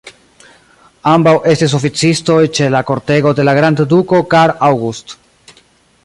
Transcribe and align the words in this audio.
Ambaŭ 1.09 1.33
estis 1.51 1.75
oficistoj 1.79 2.39
ĉe 2.59 2.71
la 2.75 2.81
kortego 2.89 3.33
de 3.41 3.45
la 3.49 3.55
grandduko 3.61 4.23
Carl 4.35 4.57
August. 4.69 5.15